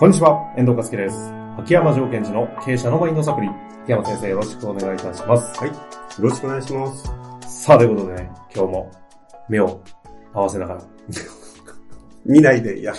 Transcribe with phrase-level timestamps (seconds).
[0.00, 1.30] こんにちは、遠藤和樹です。
[1.58, 3.48] 秋山条件時の経営者のマインドサプリ。
[3.82, 5.60] 秋山先生よろしくお願いいたします。
[5.60, 5.68] はい。
[5.68, 5.74] よ
[6.20, 7.64] ろしくお願いします。
[7.64, 8.90] さあ、ということでね、今日も
[9.50, 9.82] 目を
[10.32, 10.82] 合わせながら
[12.24, 12.94] 見ないでや。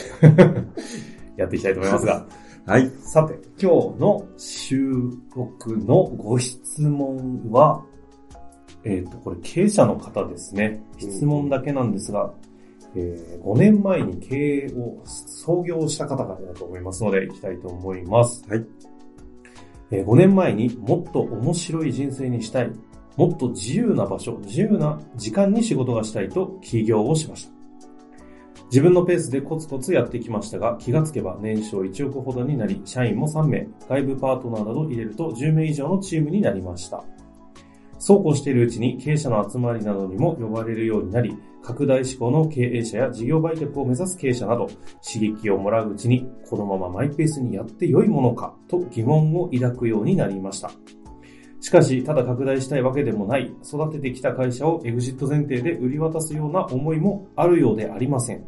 [1.37, 2.23] やっていきたいと思いますが、
[2.67, 2.87] はい。
[2.99, 4.91] さて、今日の収
[5.35, 7.83] 録のご質問は、
[8.83, 10.83] えっ、と、これ経営者の方ですね。
[10.99, 12.31] 質問だけなんですが、
[12.95, 18.45] えー5年前に経営を創業した方々だと思いますので、いきたいと思います。
[18.49, 18.65] はい。
[19.91, 22.71] えー5年前にもっと面白い人生にしたい、
[23.17, 27.51] もっと自由な場所、自由な時間に仕事がしたいと起業をしました。
[28.65, 37.03] 自分のペースでコツコツやってきましたが、気がつけば年商1億ほどになり、社員も3名、外部パートナーなど入れると10名以上のチームになりました。
[38.01, 44.65] そうこうしているうちに経営者の集まりなどにも呼ばれるようになり、拡大志向の経営者や事業売却を目指す経営者など、
[45.07, 50.71] 刺激をもらううちに、このままマイペースにやって良いものかと疑問を抱くようになりました。
[51.59, 58.43] しかし、ただ拡大したいわけでもない、育ててきた会社をエグジット前提で売り渡すような思いもあるようでありません。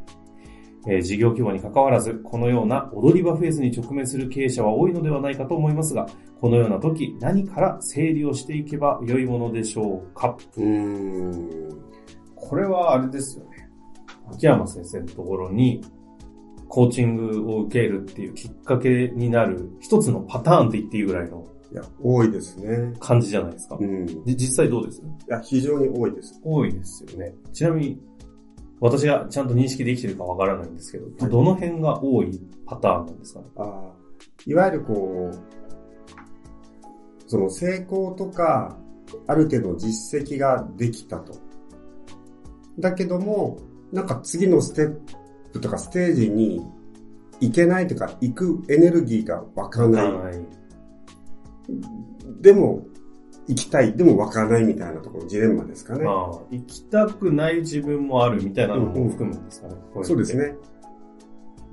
[0.88, 6.08] えー事業規模に関わらず、このような踊り場フェーズに直面する経営者は多いのではないかと思いますが、
[6.42, 10.38] このような時、何から整理をしていけば良いものでしょうか？
[10.58, 11.50] うーん。
[12.36, 13.70] これはあれですよね。
[14.32, 15.82] 秋山先生のところに、
[16.68, 22.94] コーチングを受けるっていうきっかけになる一つのパターンって言っていいぐらいのいや、多いですね。
[23.00, 23.78] 感じじゃないですか。
[23.80, 24.06] うん。
[24.26, 25.02] 実際どうです？
[25.28, 26.40] や、非常に多いです。
[26.44, 27.34] 多いですよね。
[27.52, 28.02] ちなみに、
[28.84, 33.46] 私がちゃんと認識できてるかわからないんですけど、はいどの辺が多いパターンなんですかね？
[33.56, 33.94] ああ
[34.46, 35.40] いわゆるこう、
[37.28, 38.78] その成功とか、
[39.28, 41.34] ある程度の実績ができたと。
[42.78, 43.58] だけども、
[43.94, 45.00] なんか次のステッ
[45.54, 46.62] プとかステージに
[47.40, 50.12] 行けないとか、行くエネルギーが湧かない。
[50.12, 50.42] はい。
[52.42, 52.86] でも、
[53.48, 53.94] 行きたい。
[53.94, 56.06] でも湧かないみたいなところ、ジレンマですかね。
[56.06, 59.76] まあ、行きたくない自分もあるみたいなのも含むんですかね。
[59.94, 60.38] これってそうです。
[60.38, 60.56] ね。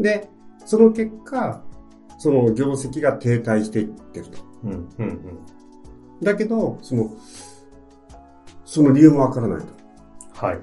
[0.00, 0.28] で、
[0.64, 1.62] その結果、
[2.19, 4.38] その業績が停滞していってると。
[4.64, 5.20] うん、うん、うん。
[6.22, 7.10] だけど、その、
[8.64, 10.47] その理由もわからないと。
[10.47, 10.60] はい。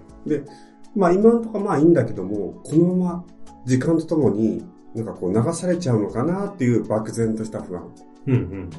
[0.96, 3.26] まあ今のところまあいいんだけども、このまま
[3.66, 4.64] 時間とともに、
[4.96, 7.84] なんかこう流されちゃうのかなっていう漠然とした不安
[8.28, 8.70] うん、うん、うん。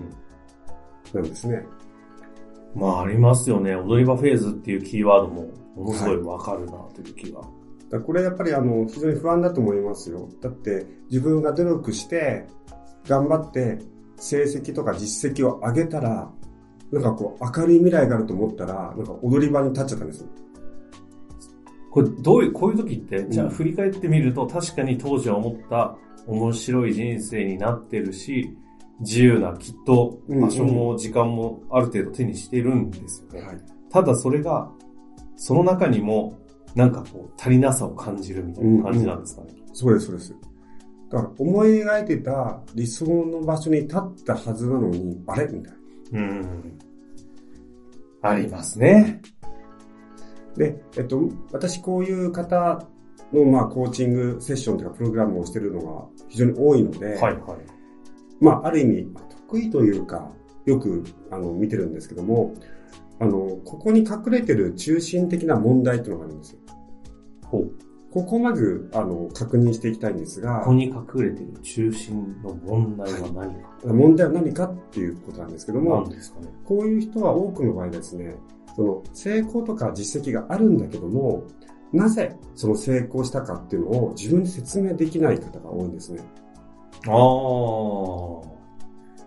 [1.15, 1.65] なんですね。
[2.75, 3.75] まあありますよね。
[3.75, 7.41] 踊り場フェーズっていうキーワードもものすごいわかるなという気が。
[7.41, 7.51] だか
[7.91, 10.29] らこれやっぱりあの、非常に不安だと思いますよ。
[10.41, 12.47] だって自分が努力して、
[13.07, 13.79] 頑張って
[14.17, 16.31] 成績とか実績を上げたら、
[16.93, 20.29] なんかこう明るい未来があると思ったら、なんか踊り場に立っちゃったんですよ。
[21.91, 25.97] これどういう、こういう時って、んじゃあ振り返ってみると確かに当時は思った
[26.27, 28.57] 面白い人生になってるし、
[29.01, 33.47] 自由なきっと場所も時間もある程度手にしてるんですよね。
[33.47, 33.61] はい。
[33.91, 34.71] ただそれが、
[35.37, 36.39] その中にも
[36.75, 39.55] なんかこう足りなさを感じるみたいな感じなんですかね。
[39.73, 40.35] そうです、そうです。
[41.11, 45.47] だから思い描いてた理想の場所に立ったはずなのに、あれ？
[45.47, 45.73] みたい
[46.13, 46.21] な。
[46.21, 46.79] うん。
[48.21, 49.23] ありますね。
[50.57, 51.23] で、えっと、
[51.53, 52.85] 私こういう方
[53.33, 57.35] の、まあ、コーチングセッションというかプログラムをしてるのが非常に多いので、はいはい。
[58.41, 59.09] まあ、ある意味、
[59.49, 60.31] 得意というか、
[60.65, 62.55] よく、あの、見てるんですけども、
[63.21, 66.59] あの、ここに隠れてる中心的な問題っていうのがあるんですよ。
[67.47, 67.73] ほう。
[68.11, 73.71] ここをまず、あの、確認していきたいんですがここ、に隠れている中心の問題は何か。
[73.85, 76.17] 問題は何かっていうことなんですけども、ね。
[76.65, 78.35] こういう人は多くの場合ですね、
[78.75, 81.45] その成功とか実績があるんだけども、
[81.93, 86.21] なぜその成功したかっていうのを自分に説明できない方が多いんですね。
[87.07, 88.49] ああ。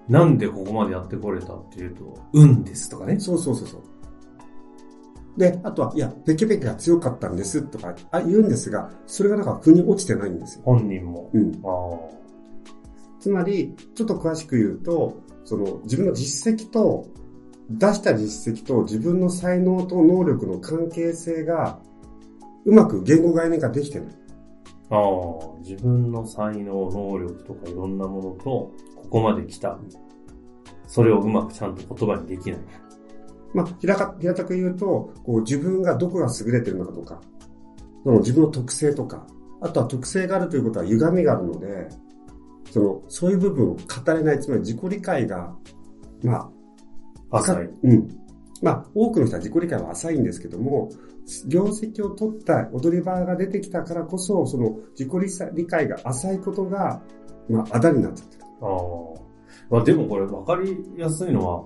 [0.09, 3.19] なんでここまでやってこれたっていうと、運ですとかね。
[3.19, 3.81] そうそうそうそう。
[5.37, 10.63] で、あとは、いや、ペケペケが強かったんですとかあ言うんですが、それがなんか腑に落ちてないんですよ。
[10.65, 11.29] 本人も。
[11.33, 11.61] うん。
[11.63, 12.21] あ
[13.19, 17.07] つまり、ちょっと詳しく言うと、その自分の実績と、
[17.69, 21.79] 出した実績と自分の才能と能力の関係性が、
[22.65, 24.20] うまく言語概念ができてない。
[24.91, 24.95] あ。
[24.95, 25.59] ああ。
[25.59, 28.73] 自分の才能、能力とかいろんなものと、こ
[29.09, 29.77] こまで来た。
[30.87, 32.59] それをうまくちゃんと言葉にできない。
[33.53, 37.21] まあ、平たく言うと、こう自分がどこが優れてるのかとか、
[38.03, 39.25] その自分の特性とか、
[39.61, 41.89] あとは特性があるということは歪みがあるので、
[42.71, 45.53] その、そういう部分を語れない、つまり自己理解が、
[46.23, 46.49] ま
[47.29, 47.69] あ、浅い。
[47.83, 48.07] うん。
[48.61, 50.89] まあ、多くの人は自己理解は浅いんですけども、
[51.47, 55.09] 業績を取った踊り場が出てきたからこそ、その自己
[55.53, 57.01] 理解が浅いことが、
[57.49, 58.43] まあ、あだになっちゃってる。
[58.61, 59.21] ああ。
[59.69, 61.63] まあでもこれ分かりやすいのは、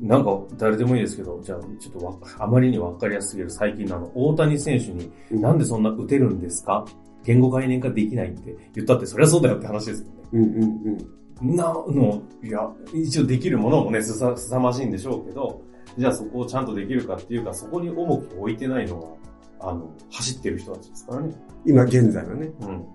[0.00, 6.84] なんか誰でもいいですけど、じゃあちょっとわあまりに分かりやすすぎる最近のあの、大谷選手に、なんでそんな打てるんですか？
[7.24, 10.12] 言語概念化できないって言ったって、そりゃそうだよって話ですよね。
[10.32, 10.98] うんうん
[11.40, 11.56] うん。
[11.56, 15.62] なの、いや、一応できるものもね、すさ、すさまじいんでしょうけど、
[15.98, 19.16] じゃあそこをちゃんとできるかっていうか、そこに重きを置いてないのは、
[19.60, 21.34] あの、走ってる人たちですからね。
[21.66, 22.50] 今現在はね。
[22.60, 22.86] うん。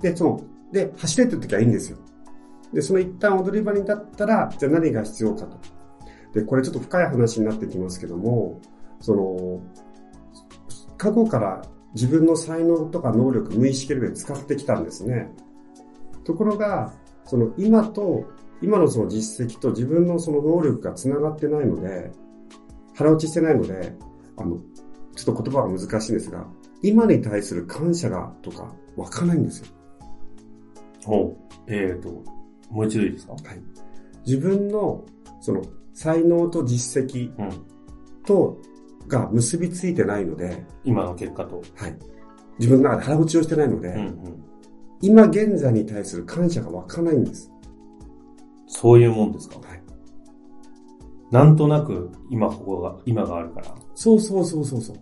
[0.00, 0.40] で、その、
[0.72, 1.98] で、走れってる時はいいんですよ。
[2.72, 5.58] で、その一旦踊り場に立ったら、じゃあ何が必要かと。
[6.34, 8.60] で、これちょっと深い話になってきますけども、
[9.00, 9.60] その、
[10.98, 11.62] 過去から
[11.94, 15.30] 自分の才能とか能力、無意識レベル使ってきたんですね。
[16.24, 16.92] ところが、
[17.24, 18.24] その今と、
[18.62, 22.10] 今のその実績と自分のその能力が繋がってないので、
[22.96, 23.94] 腹落ちしてないので、
[24.38, 24.58] あの、
[25.14, 26.46] ちょっと言葉が難しいんですが、
[26.82, 29.66] 今に対する感謝がとか、わかんないんですよ。
[31.04, 31.36] ほ
[31.68, 31.72] う。
[31.72, 32.08] えっ、ー、と、
[32.70, 33.32] もう一度いいですか？
[33.34, 33.42] はい。
[34.26, 35.04] 自分の、
[35.40, 35.62] その、
[35.94, 37.30] 才能と実績
[38.26, 38.60] と、
[39.08, 41.62] が結びついてないので、今の結果と。
[41.76, 41.96] はい。
[42.58, 44.44] 自分の中で腹落ちをしてないので、うんうん。
[45.00, 47.52] 今現在に対する感謝が湧かないんです。
[48.66, 49.56] そういうもんですか？
[49.56, 49.82] はい。
[51.30, 53.74] なんとなく、今ここが、今があるから。
[53.94, 54.96] そうそうそうそうそう。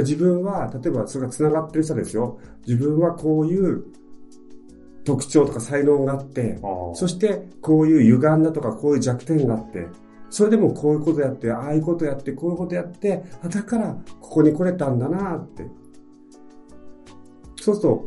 [0.00, 2.38] 自分は、例えばそれが繋がってる人ですよ。
[2.66, 3.84] 自分はこういう
[5.04, 9.86] 特徴とか才能があって、あそしてこういう歪んだとかこういう弱点があって、
[10.30, 15.66] それでもこういうことやって、ああいうことやって、こういうことやって、あだからここに来れたんだなって。
[17.60, 18.06] そうすると、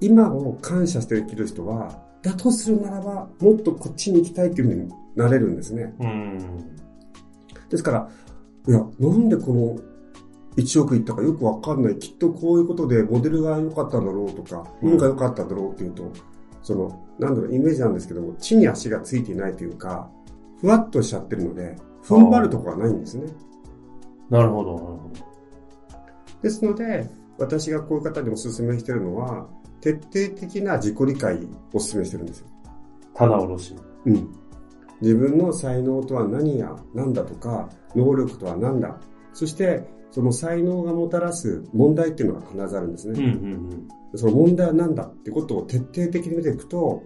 [0.00, 5.94] 今を感謝して生きる人は、だとするならば、もっとこっちに行きたいっていうふうになれるんですね。
[5.98, 6.38] うん。
[7.68, 8.10] ですから、
[8.68, 9.78] いや、なんでこの
[10.56, 11.98] 1億いったかよくわかんない。
[11.98, 16.10] きっとこういうことでモデルが良かったんだろうとか、うん運が良かったんだろうっていうと、
[16.62, 20.10] その、なんだろう、イメージなんですけども、地に足がついていないというか、
[20.60, 23.26] ふわっとしちゃってるので、踏ん張るところがないんですね。
[24.28, 25.10] なるほど、なるほ
[26.42, 27.08] ですので、
[27.38, 29.48] 私がこういう方にお勧めしてるのは、
[29.80, 31.38] 徹底的な自己理解を
[31.74, 32.46] お勧めしてるんですよ。
[33.14, 33.18] ど。
[33.18, 33.76] 棚卸し。
[34.06, 34.28] うん。
[35.00, 38.98] 自分の才能とは何や、何だとか、能力とは何だ。
[39.32, 43.22] そして、その才能がもたらす問題っていうのが必ずあるんですうんね。
[43.24, 47.04] うんその問題は何だってことを徹底的に見ていくと、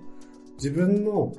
[0.56, 1.34] 自分の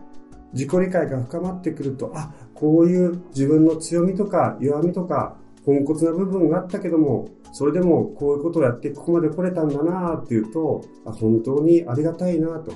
[0.54, 12.74] 自己理解が深まってくると、あ、こういう自分の強みとか弱みとか、ポンコツな部分があったけども、それでもこういうことをやってここまで来れたんだなっていうと、あ本当にありがたいなと。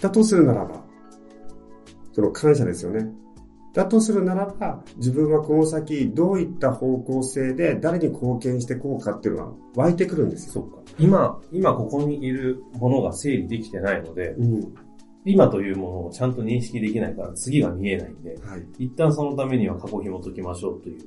[0.00, 0.84] だとするならば、
[2.12, 3.10] その感謝ですよね。
[3.72, 10.52] だとするならば、自分はこの先どういった方向性で誰に貢献してこうかっていうのは湧いてくるんですよ。
[10.52, 10.78] そうか。
[10.98, 14.74] 今、今ここにいるものが整理できてないので、うん。
[15.24, 18.66] 今というものをちゃんと認識できないから次が見えないんで、はい。
[18.78, 21.00] 一旦そのためには過去紐解きましょうという。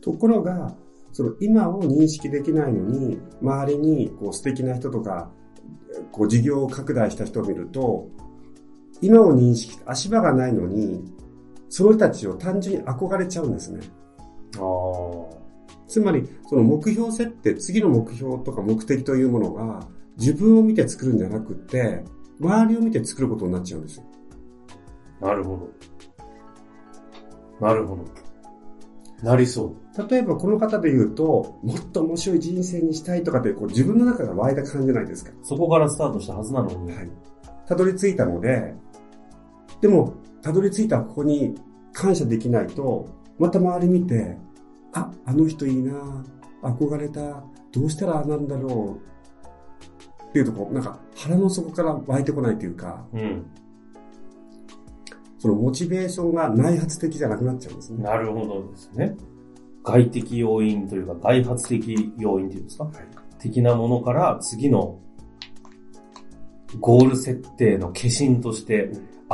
[0.00, 0.74] ところが、
[1.12, 5.30] その今を認識できないのに、周りにこう素敵な人とか、
[6.10, 8.08] こう事業を拡大した人を見ると、
[9.00, 11.04] 今を認識、足場がないのに、
[11.68, 13.80] その人たちを単純に憧れちゃうんですね。
[14.56, 14.62] ああ。
[15.86, 19.86] つまり、その目標設定、次の目標とか目的というものが、
[20.16, 22.04] 自分を見て作るんじゃなくって、
[22.40, 24.04] 周りを見て作ることになっちゃうんですよ。
[25.20, 25.70] なるほ
[27.60, 27.66] ど。
[27.66, 28.04] なるほど。
[29.22, 30.10] なりそう。
[30.10, 35.30] 例えばこの方で言うと、もっと面白い人生にしたいとかって、こう自分の中が湧いた感じじゃないですか？
[35.42, 36.92] そこからスタートしたはずなのに。
[36.92, 37.10] はい。
[37.66, 38.74] たどり着いたので、
[39.84, 41.54] でも、たどり着いたここに
[41.92, 43.06] 感謝できないと、
[43.38, 44.34] また周り見て、
[44.94, 46.24] あ、あの人いいな
[46.62, 48.98] 憧れた、どうしたらなんだろ
[50.22, 53.44] う、っていうとこう、なんか腹の底から湧いてこないというか、うん。
[55.38, 58.02] そのモチベーションが内発的じゃなくなっちゃうんですね。
[58.02, 59.14] なるほどですね。
[59.82, 62.90] 外的要因というか、外発的要因っていうんですか、
[63.38, 64.98] 的なものから次の
[66.80, 68.90] ゴール設定の化身として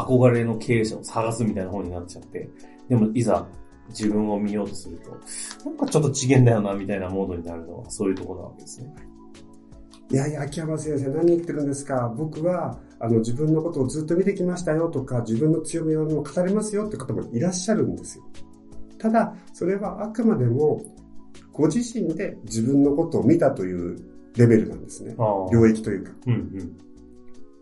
[0.07, 2.51] 憧れの経営者を探すみたいな方になっちゃって、
[2.89, 3.47] でもいざ
[3.89, 5.11] 自分を見ようとすると、
[5.65, 8.95] なんかちょっと次元だよなみたいなモードになるのはそういうところなわけですね。
[10.13, 12.13] いやいや、秋山先生何言ってるんですか？
[12.17, 18.25] 僕は、あの、自分のことをずっと見てきましたよとか、自分の強みを語りますよって方もいらっしゃるんですよ。
[18.99, 20.83] ただ、それはあくまでも、
[21.53, 23.97] ご自身で自分のことを見たという
[24.37, 25.15] レベルなんですね。
[25.53, 26.13] 領域というか。
[26.27, 26.79] うんうん。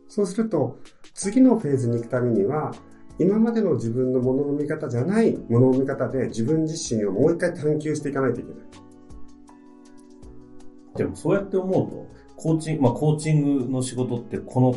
[0.09, 0.79] そうすると、
[1.19, 2.73] 次のフェーズに行くためには、
[3.19, 8.59] 今までの自分のものの見方じゃないものの見方で自分自身をもう一回探求していかないといけない。
[10.95, 12.07] でもそうやって思うと、
[12.37, 14.77] コーチング、まあコーチングの仕事ってこの、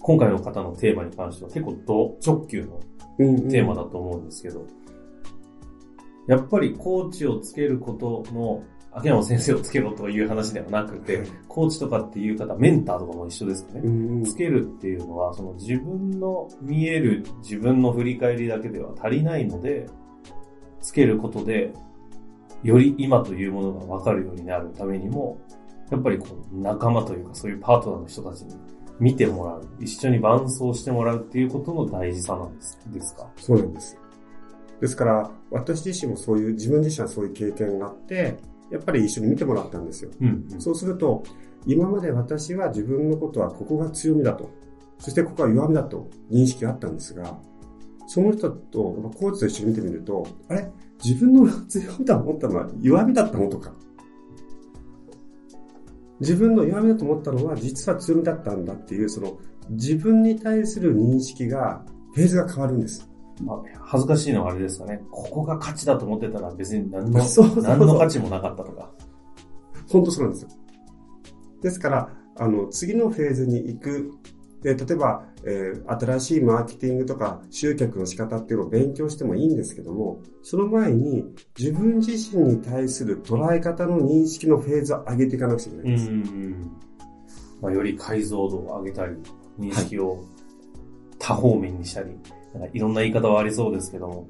[0.00, 2.80] 今回の方のテーマに関しては結構ド直球の
[3.16, 4.66] テーマだと思うんですけど、
[6.26, 14.24] やっぱりコーチをつけることの、秋山先生をつけろという話ではなくて、コーチとかっていう方、メンターとかも一緒ですかね。
[14.24, 19.86] つけるっていうのは、その自分の見える自分の振り返りだけでは足りないので、
[20.80, 21.72] つけることで、
[22.62, 25.38] より今というものが分かるようになるためにも、
[25.90, 28.54] やっぱりこう仲間というかそういうパートナーの人たちに
[28.98, 33.30] 見てもらう、一緒に伴走してもらうっていうことの大事さなんですですか？
[33.36, 33.96] そうなんです。
[34.80, 38.36] ですから、私自身もそういう、自分自身はそういう経験があって、
[38.70, 40.10] やっぱり一緒に見てもらったんですよ。
[40.20, 41.22] うんうん、そうすると、
[41.66, 44.50] 今まで私は自分のことはここが強みだと、
[44.98, 47.38] そしてここは弱みだと認識があったんですが、
[48.06, 50.70] その人と、コーチと一緒に見てみると、あれ？
[51.02, 53.72] 自分の強みだと思ったのは弱みだったのとか、
[56.20, 59.38] 自分の弱みだと思ったのは実は強みだったんだっていう、その
[59.70, 61.84] 自分に対する認識が、
[62.14, 63.09] フェーズが変わるんです。
[63.44, 65.00] まあ、恥ずかしいのはあれですかね。
[65.10, 68.90] ここが価値だと思ってたら別に何の、 そうそうそう何の価値もなかったとか。
[69.88, 70.48] 本当そうなんですよ。
[71.62, 74.12] ですから、あの、次のフェーズに行く。
[74.62, 81.24] で、例えば、えー、新しいマーケティングとか集客の仕方っていうのを勉強してもいいんですけども、その前に
[81.58, 86.10] 自分自身に対する捉え方の認識のフェーズを上げていかなくちゃいけないんです。
[86.10, 86.70] うん
[87.62, 89.16] まあ、より解像度を上げたり、
[89.58, 90.24] 認識を
[91.18, 92.30] 多方面にしたり、なんか
[92.72, 94.28] いろんな言い方はありそうですけども、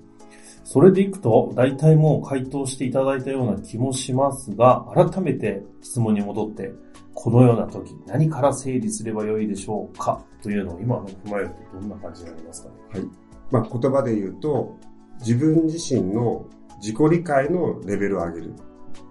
[0.65, 6.73] それでいくと、大体もう回答していただいたような気もしますが、改めて質問に戻って、
[7.15, 12.75] このような時、何から整理すればよいでしょうかというのを今の踏まえるとどんな感じになりますかね？
[12.91, 13.09] はい。
[13.51, 14.77] まあ、言葉で言うと、
[15.19, 16.47] 自分自身の
[16.81, 18.55] 自己理解のレベルを上げる。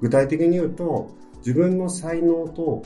[0.02, 2.84] 具体的に言うと、自分の才能と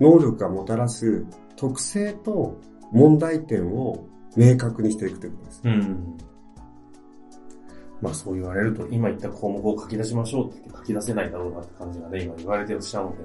[0.00, 2.60] 能力がもたらす特性と
[2.92, 5.60] 問題点を明確にしていくということです。
[5.64, 6.18] うん。
[8.00, 13.18] まあそう言われると、今言った項目を書き出しましょうって書き出せないだろうなって感じがね、今言われてしまうので、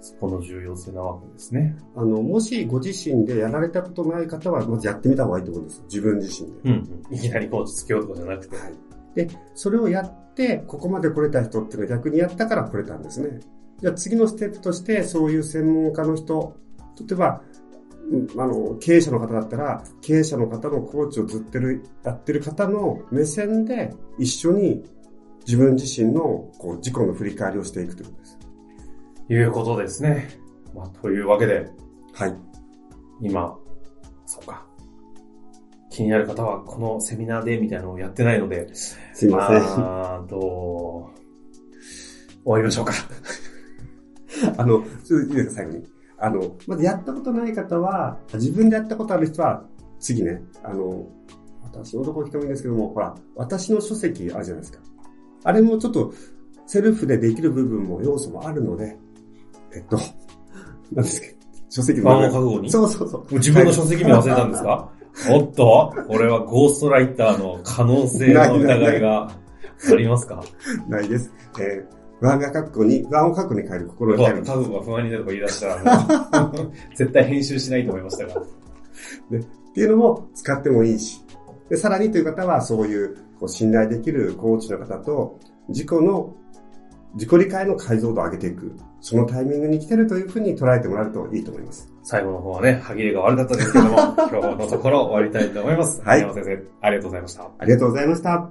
[0.00, 1.76] そこの重要性なわけですね。
[1.96, 5.82] あの、もしご自身でやられたことない方は、まずやってみた方がいいと思うんです。
[5.84, 6.60] 自分自身で。
[6.64, 7.14] うん、うん。
[7.14, 8.56] いきなりコーチつけようとかじゃなくて。
[8.56, 8.74] はい。
[9.14, 13.40] で、それをやって、ここまで来れた人っていうのは逆にやったから来れたんですね。
[13.80, 16.56] じゃあ次のステップとして、そういう専門家の人、
[17.00, 17.42] 例えば、
[18.36, 24.84] あの、経営者の方だったら、経営者の方のコーチをずってる、やってる方の目線で一緒に
[25.46, 28.38] 自分自身のこう自己の振り返りをしていくということです。
[29.30, 30.28] いうことですね。
[30.74, 31.70] まあ、というわけで。
[32.12, 32.34] はい。
[33.20, 33.56] 今、
[34.26, 34.66] そうか。
[35.90, 38.74] 気になる方はこのセミナーでみたいなのをやってないので。
[38.74, 39.58] すいません。
[39.58, 41.10] あーと、
[42.44, 42.92] 終わりましょうか。
[44.58, 45.93] あの、ちょっといいですか、最後に。
[46.18, 49.64] あの、まずやったことない方は、自分でやったことある人は、
[49.98, 51.06] 次ね、あの、
[51.62, 54.78] 私のところ来てもいいんですけども、ほら、私の書籍あるじゃないですか。
[55.44, 56.12] あれもちょっと、
[56.66, 58.96] セルフでできる部分も要素もあるので、
[59.74, 59.98] えっと、
[60.92, 61.26] 何ですか
[61.68, 62.10] 書籍の。
[62.18, 62.70] あ覚悟に？
[62.70, 63.34] そうそうそう。
[63.34, 64.90] 自分の書籍名忘れたんですか？
[65.30, 70.42] おっとこれはゴーストライターの可能性の疑いがありますか？
[70.88, 71.32] ないです。
[71.60, 74.42] えー不安が書くに、不安を書くに変える心に変える。
[74.42, 76.54] 家族が不安になるとか言い出したら、
[76.96, 78.42] 絶対編集しないと思いましたが。
[79.30, 81.22] でっていうのも使ってもいいし。
[81.68, 85.38] で、さらにという方は、そういうこう信頼できるコーチの方と、
[85.68, 86.34] 自己の、
[87.14, 88.72] 自己理解の解像度を上げていく。
[89.02, 91.92] そのタイミングに来てるというふうに捉えてもらえるといいと思います。
[92.04, 96.00] 最後の方はね、歯切れが悪かったですけども、 今日のところ終わりたいと思います。
[96.02, 96.20] はい。
[96.22, 97.50] 山先生、ありがとうございました。
[97.58, 98.50] ありがとうございました。